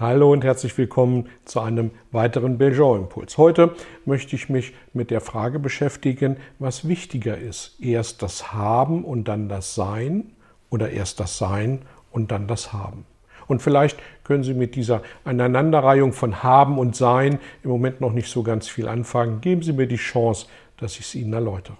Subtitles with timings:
[0.00, 3.36] Hallo und herzlich willkommen zu einem weiteren Belgian-Impuls.
[3.36, 3.74] Heute
[4.04, 7.80] möchte ich mich mit der Frage beschäftigen, was wichtiger ist.
[7.80, 10.36] Erst das Haben und dann das Sein
[10.70, 11.80] oder erst das Sein
[12.12, 13.06] und dann das Haben.
[13.48, 18.30] Und vielleicht können Sie mit dieser Aneinanderreihung von Haben und Sein im Moment noch nicht
[18.30, 19.40] so ganz viel anfangen.
[19.40, 20.46] Geben Sie mir die Chance,
[20.76, 21.76] dass ich es Ihnen erläutere.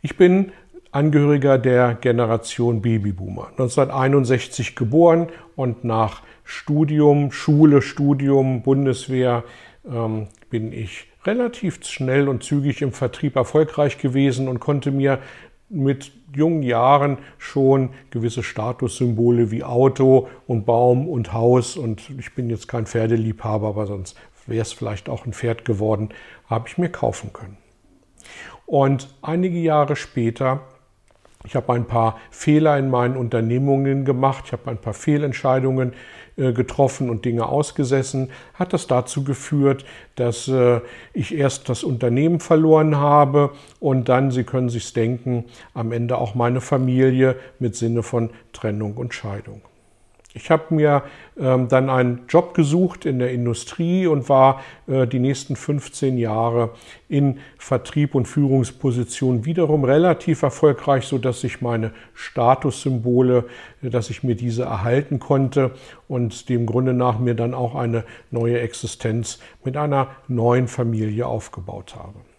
[0.00, 0.52] Ich bin
[0.92, 3.48] Angehöriger der Generation Babyboomer.
[3.52, 9.42] 1961 geboren und nach Studium, Schule, Studium, Bundeswehr
[9.90, 15.20] ähm, bin ich relativ schnell und zügig im Vertrieb erfolgreich gewesen und konnte mir
[15.70, 22.50] mit jungen Jahren schon gewisse Statussymbole wie Auto und Baum und Haus und ich bin
[22.50, 24.14] jetzt kein Pferdeliebhaber, aber sonst
[24.46, 26.10] wäre es vielleicht auch ein Pferd geworden,
[26.50, 27.56] habe ich mir kaufen können.
[28.66, 30.60] Und einige Jahre später
[31.44, 35.92] ich habe ein paar Fehler in meinen Unternehmungen gemacht, ich habe ein paar Fehlentscheidungen
[36.36, 38.30] äh, getroffen und Dinge ausgesessen.
[38.54, 40.80] Hat das dazu geführt, dass äh,
[41.12, 46.34] ich erst das Unternehmen verloren habe und dann, Sie können sich denken, am Ende auch
[46.34, 49.62] meine Familie mit Sinne von Trennung und Scheidung.
[50.34, 51.02] Ich habe mir
[51.38, 56.70] ähm, dann einen Job gesucht in der Industrie und war äh, die nächsten 15 Jahre
[57.08, 63.44] in Vertrieb und Führungsposition wiederum relativ erfolgreich, so dass ich meine Statussymbole,
[63.82, 65.72] äh, dass ich mir diese erhalten konnte
[66.08, 71.94] und dem Grunde nach mir dann auch eine neue Existenz mit einer neuen Familie aufgebaut
[71.94, 72.31] habe.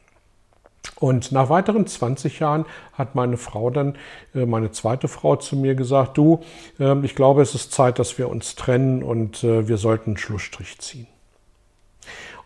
[1.03, 3.97] Und nach weiteren 20 Jahren hat meine Frau dann,
[4.33, 6.39] äh, meine zweite Frau zu mir gesagt, du,
[6.79, 10.17] ähm, ich glaube, es ist Zeit, dass wir uns trennen und äh, wir sollten einen
[10.17, 11.07] Schlussstrich ziehen.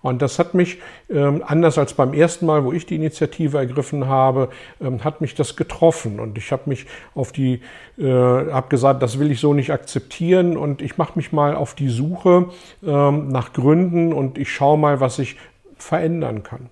[0.02, 4.08] Und das hat mich, ähm, anders als beim ersten Mal, wo ich die Initiative ergriffen
[4.08, 4.50] habe,
[4.82, 6.20] ähm, hat mich das getroffen.
[6.20, 7.62] Und ich habe mich auf die,
[8.00, 10.58] äh, habe gesagt, das will ich so nicht akzeptieren.
[10.58, 12.50] Und ich mache mich mal auf die Suche
[12.82, 15.36] nach Gründen und ich schaue mal, was ich
[15.78, 16.72] verändern kann.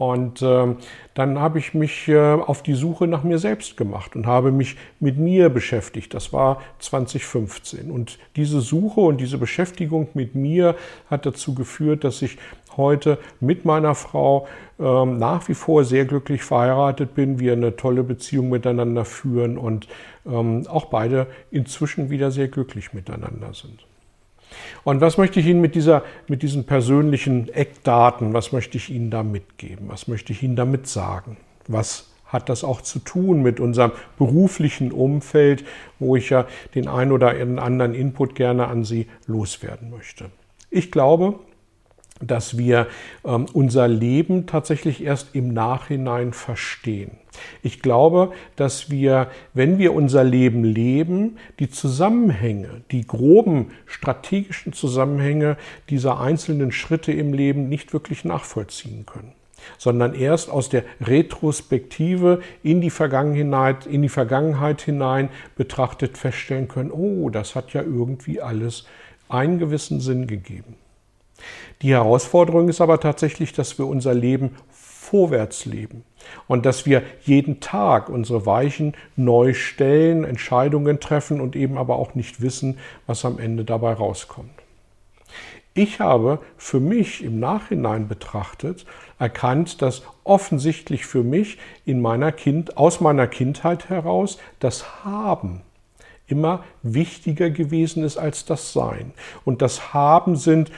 [0.00, 0.76] Und äh,
[1.12, 4.76] dann habe ich mich äh, auf die Suche nach mir selbst gemacht und habe mich
[4.98, 6.14] mit mir beschäftigt.
[6.14, 7.90] Das war 2015.
[7.90, 10.74] Und diese Suche und diese Beschäftigung mit mir
[11.10, 12.38] hat dazu geführt, dass ich
[12.78, 18.02] heute mit meiner Frau äh, nach wie vor sehr glücklich verheiratet bin, wir eine tolle
[18.02, 19.86] Beziehung miteinander führen und
[20.24, 23.84] ähm, auch beide inzwischen wieder sehr glücklich miteinander sind.
[24.84, 29.10] Und was möchte ich Ihnen mit, dieser, mit diesen persönlichen Eckdaten, was möchte ich Ihnen
[29.10, 29.88] da mitgeben?
[29.88, 31.36] Was möchte ich Ihnen damit sagen?
[31.68, 35.64] Was hat das auch zu tun mit unserem beruflichen Umfeld,
[35.98, 40.30] wo ich ja den einen oder anderen Input gerne an Sie loswerden möchte?
[40.70, 41.40] Ich glaube,
[42.20, 42.86] dass wir
[43.24, 47.12] ähm, unser Leben tatsächlich erst im Nachhinein verstehen.
[47.62, 55.56] Ich glaube, dass wir, wenn wir unser Leben leben, die Zusammenhänge, die groben strategischen Zusammenhänge
[55.88, 59.32] dieser einzelnen Schritte im Leben nicht wirklich nachvollziehen können
[59.78, 66.90] sondern erst aus der Retrospektive in die Vergangenheit, in die Vergangenheit hinein betrachtet feststellen können,
[66.90, 68.86] oh, das hat ja irgendwie alles
[69.28, 70.76] einen gewissen Sinn gegeben.
[71.82, 76.04] Die Herausforderung ist aber tatsächlich, dass wir unser Leben vorwärts leben
[76.46, 82.14] und dass wir jeden Tag unsere Weichen neu stellen, Entscheidungen treffen und eben aber auch
[82.14, 84.50] nicht wissen, was am Ende dabei rauskommt.
[85.74, 88.86] Ich habe für mich im Nachhinein betrachtet
[89.18, 95.62] erkannt, dass offensichtlich für mich in meiner kind, aus meiner Kindheit heraus das Haben
[96.26, 99.12] immer wichtiger gewesen ist als das Sein.
[99.44, 100.70] Und das Haben sind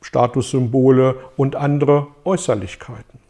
[0.00, 3.20] Statussymbole und andere Äußerlichkeiten.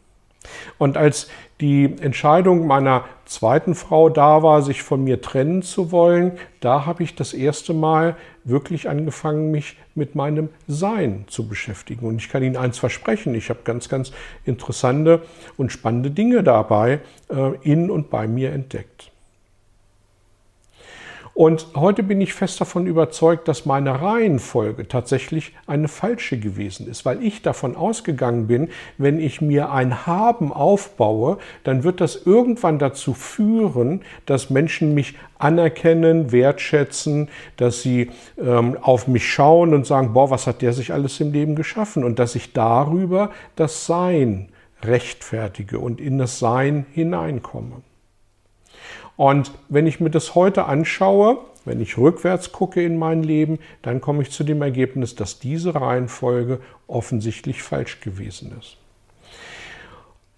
[0.79, 1.29] Und als
[1.61, 7.03] die Entscheidung meiner zweiten Frau da war, sich von mir trennen zu wollen, da habe
[7.03, 12.07] ich das erste Mal wirklich angefangen, mich mit meinem Sein zu beschäftigen.
[12.07, 14.13] Und ich kann Ihnen eins versprechen, ich habe ganz, ganz
[14.45, 15.23] interessante
[15.59, 19.10] und spannende Dinge dabei äh, in und bei mir entdeckt.
[21.32, 27.05] Und heute bin ich fest davon überzeugt, dass meine Reihenfolge tatsächlich eine falsche gewesen ist,
[27.05, 28.69] weil ich davon ausgegangen bin,
[28.99, 35.17] wenn ich mir ein Haben aufbaue, dann wird das irgendwann dazu führen, dass Menschen mich
[35.38, 40.93] anerkennen, wertschätzen, dass sie ähm, auf mich schauen und sagen, boah, was hat der sich
[40.93, 42.05] alles im Leben geschaffen?
[42.05, 44.49] Und dass ich darüber das Sein
[44.83, 47.83] rechtfertige und in das Sein hineinkomme.
[49.21, 51.37] Und wenn ich mir das heute anschaue,
[51.67, 55.75] wenn ich rückwärts gucke in mein Leben, dann komme ich zu dem Ergebnis, dass diese
[55.75, 58.79] Reihenfolge offensichtlich falsch gewesen ist.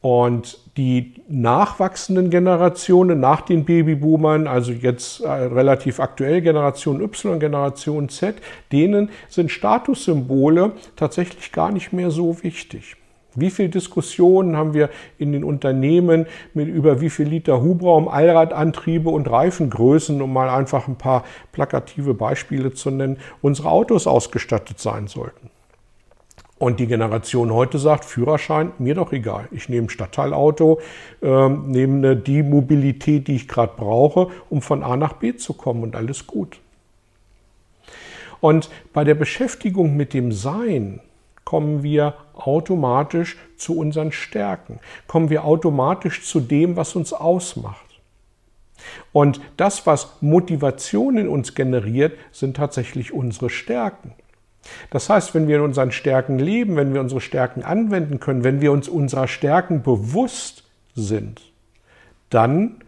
[0.01, 8.09] Und die nachwachsenden Generationen nach den Babyboomern, also jetzt äh, relativ aktuell Generation Y, Generation
[8.09, 8.35] Z,
[8.73, 12.97] denen sind Statussymbole tatsächlich gar nicht mehr so wichtig.
[13.35, 19.09] Wie viele Diskussionen haben wir in den Unternehmen mit über wie viel Liter Hubraum, Allradantriebe
[19.09, 25.07] und Reifengrößen, um mal einfach ein paar plakative Beispiele zu nennen, unsere Autos ausgestattet sein
[25.07, 25.51] sollten?
[26.59, 29.49] Und die Generation heute sagt, Führerschein, mir doch egal.
[29.51, 30.81] Ich nehme ein Stadtteilauto,
[31.21, 35.83] äh, nehme die Mobilität, die ich gerade brauche, um von A nach B zu kommen
[35.83, 36.61] und alles gut.
[38.41, 41.01] Und bei der Beschäftigung mit dem Sein
[41.45, 47.93] kommen wir automatisch zu unseren Stärken, kommen wir automatisch zu dem, was uns ausmacht.
[49.13, 54.15] Und das, was Motivation in uns generiert, sind tatsächlich unsere Stärken.
[54.91, 58.61] Das heißt, wenn wir in unseren Stärken leben, wenn wir unsere Stärken anwenden können, wenn
[58.61, 60.65] wir uns unserer Stärken bewusst
[60.95, 61.43] sind,
[62.31, 62.83] dann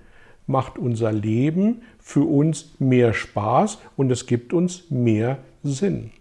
[0.47, 6.13] macht unser Leben für uns mehr Spaß und es gibt uns mehr Sinn.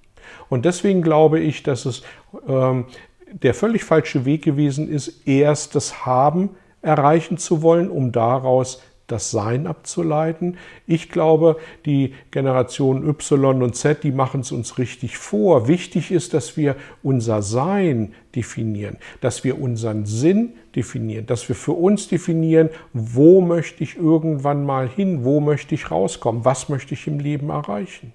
[0.50, 2.04] Und deswegen glaube ich, dass es
[2.48, 2.86] ähm,
[3.32, 9.32] der völlig falsche Weg gewesen ist, erst das Haben erreichen zu wollen, um daraus das
[9.32, 10.58] Sein abzuleiten.
[10.88, 15.68] Ich glaube, die Generation Y und Z, die machen es uns richtig vor.
[15.68, 21.74] Wichtig ist, dass wir unser Sein definieren, dass wir unseren Sinn definieren, dass wir für
[21.74, 27.06] uns definieren, wo möchte ich irgendwann mal hin, wo möchte ich rauskommen, was möchte ich
[27.06, 28.14] im Leben erreichen.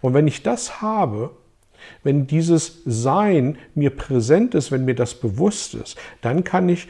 [0.00, 1.30] Und wenn ich das habe,
[2.02, 6.88] wenn dieses Sein mir präsent ist, wenn mir das bewusst ist, dann kann ich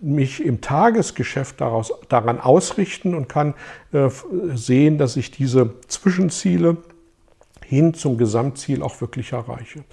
[0.00, 3.54] mich im Tagesgeschäft daraus, daran ausrichten und kann
[3.92, 4.10] äh,
[4.54, 6.76] sehen, dass ich diese Zwischenziele
[7.64, 9.84] hin zum Gesamtziel auch wirklich erreiche.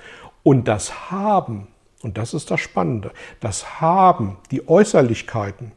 [0.44, 1.68] Und das Haben,
[2.02, 5.72] und das ist das Spannende, das Haben, die Äußerlichkeiten,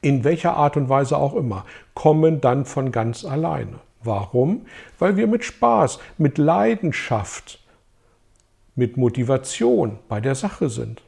[0.00, 1.64] in welcher Art und Weise auch immer,
[1.94, 3.80] kommen dann von ganz alleine.
[4.04, 4.66] Warum?
[4.98, 7.60] Weil wir mit Spaß, mit Leidenschaft,
[8.74, 11.02] mit Motivation bei der Sache sind.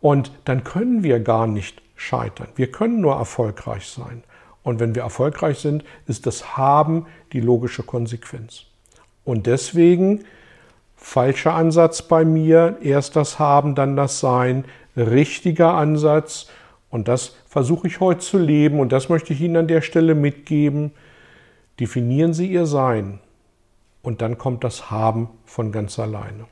[0.00, 2.48] Und dann können wir gar nicht scheitern.
[2.56, 4.22] Wir können nur erfolgreich sein.
[4.62, 8.64] Und wenn wir erfolgreich sind, ist das Haben die logische Konsequenz.
[9.24, 10.24] Und deswegen
[10.96, 14.64] falscher Ansatz bei mir, erst das Haben, dann das Sein,
[14.96, 16.46] richtiger Ansatz.
[16.90, 20.14] Und das versuche ich heute zu leben und das möchte ich Ihnen an der Stelle
[20.14, 20.92] mitgeben.
[21.80, 23.20] Definieren Sie Ihr Sein
[24.02, 26.44] und dann kommt das Haben von ganz alleine.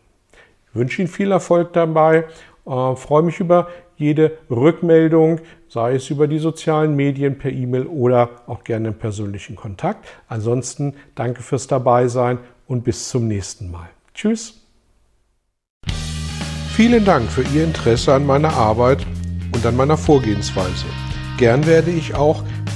[0.70, 2.24] Ich wünsche Ihnen viel Erfolg dabei,
[2.66, 8.30] äh, freue mich über jede Rückmeldung, sei es über die sozialen Medien, per E-Mail oder
[8.46, 10.06] auch gerne im persönlichen Kontakt.
[10.28, 13.90] Ansonsten danke fürs Dabeisein und bis zum nächsten Mal.
[14.14, 14.64] Tschüss.
[16.74, 19.04] Vielen Dank für Ihr Interesse an meiner Arbeit
[19.52, 20.86] und an meiner Vorgehensweise.
[21.38, 22.42] Gern werde ich auch